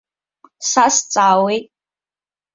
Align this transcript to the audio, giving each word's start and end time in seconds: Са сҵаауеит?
Са 0.69 0.85
сҵаауеит? 0.95 1.65